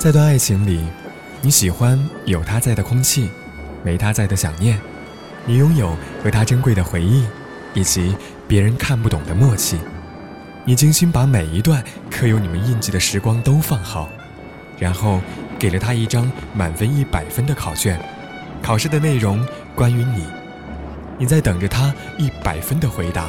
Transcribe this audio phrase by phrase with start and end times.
[0.00, 0.80] 在段爱情里，
[1.42, 3.28] 你喜欢有他在的空气，
[3.84, 4.80] 没他在的想念。
[5.44, 7.26] 你拥有和他珍贵的回忆，
[7.74, 8.16] 以及
[8.48, 9.78] 别人看不懂的默契。
[10.64, 14.08] 你精心把每一段刻有你们印记的时光都放好，
[14.78, 15.20] 然后
[15.58, 18.00] 给了他一张满分一百分的考卷。
[18.62, 20.24] 考试的内容关于你，
[21.18, 23.28] 你在等着他一百分的回答。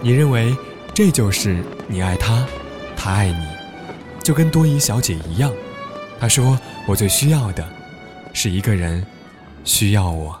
[0.00, 0.56] 你认为
[0.94, 2.46] 这就是你爱他，
[2.96, 3.46] 他爱你，
[4.22, 5.52] 就跟多疑小姐一样。
[6.22, 7.68] 他说：“我最需要的，
[8.32, 9.04] 是一个人
[9.64, 10.40] 需要我。”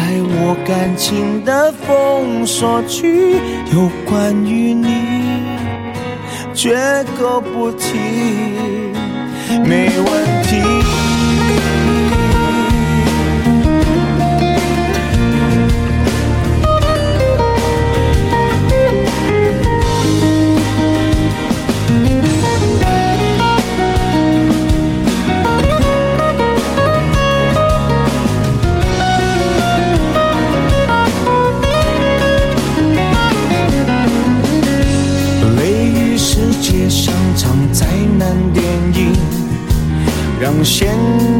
[0.00, 3.34] 在我感情的封锁区，
[3.70, 4.88] 有关于你，
[6.54, 6.74] 绝
[7.18, 7.98] 口不提，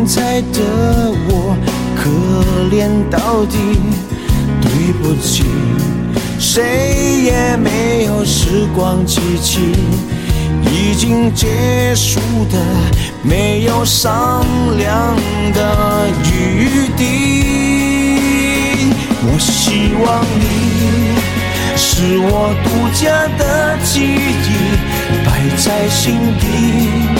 [0.03, 1.55] 现在的我
[1.95, 2.09] 可
[2.75, 3.59] 怜到底，
[4.63, 5.45] 对不起，
[6.39, 9.61] 谁也没有时光机器，
[10.65, 12.19] 已经结束
[12.51, 12.59] 的
[13.23, 14.43] 没有商
[14.79, 15.15] 量
[15.53, 17.03] 的余地。
[19.23, 21.13] 我希望你
[21.77, 24.49] 是我独家的记忆，
[25.27, 25.29] 摆
[25.59, 27.20] 在心底。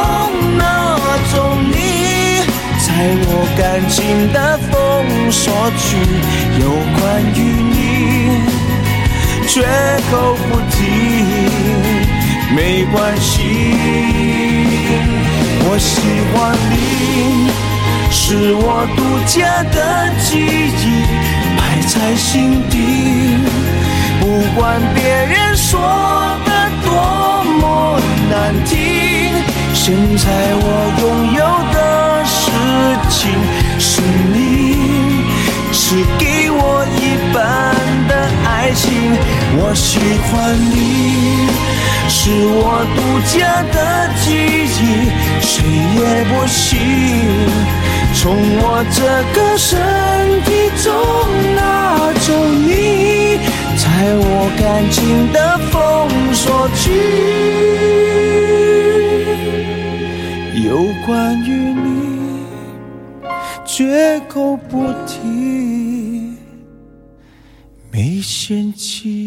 [3.81, 4.71] 我感情的封
[5.31, 5.97] 锁区，
[6.59, 6.69] 有
[6.99, 7.01] 关
[7.35, 7.75] 于你，
[9.47, 9.63] 绝
[10.11, 10.77] 口不提，
[12.55, 13.41] 没关系。
[15.63, 15.99] 我喜
[16.31, 17.49] 欢你，
[18.11, 20.83] 是我独家的记忆，
[21.57, 22.75] 摆在心底。
[24.19, 25.79] 不管别人说
[26.45, 27.99] 的多么
[28.29, 28.77] 难听，
[29.73, 30.65] 现在我
[31.01, 31.39] 拥有
[31.73, 32.10] 的。
[39.71, 41.47] 我喜欢你
[42.09, 42.99] 是我独
[43.31, 43.77] 家的
[44.19, 44.27] 记
[44.67, 45.07] 忆
[45.39, 45.63] 谁
[45.95, 46.67] 也不行
[48.13, 48.99] 从我这
[49.33, 49.79] 个身
[50.43, 50.51] 体
[50.83, 50.91] 中
[51.55, 52.27] 拿走
[52.67, 53.39] 你
[53.77, 53.87] 在
[54.17, 55.73] 我感情的封
[56.33, 56.91] 锁区。
[60.67, 62.43] 有关于你
[63.65, 65.51] 绝口不提。
[67.91, 69.20] 没嫌弃。